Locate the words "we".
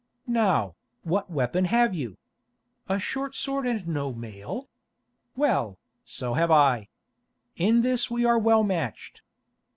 8.09-8.25